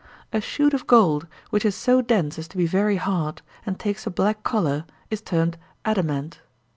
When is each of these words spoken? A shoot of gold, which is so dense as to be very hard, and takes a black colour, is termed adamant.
A 0.33 0.41
shoot 0.41 0.73
of 0.73 0.87
gold, 0.87 1.27
which 1.51 1.63
is 1.63 1.75
so 1.75 2.01
dense 2.01 2.39
as 2.39 2.47
to 2.47 2.57
be 2.57 2.65
very 2.65 2.95
hard, 2.95 3.43
and 3.67 3.77
takes 3.77 4.07
a 4.07 4.09
black 4.09 4.41
colour, 4.41 4.85
is 5.11 5.21
termed 5.21 5.57
adamant. 5.85 6.39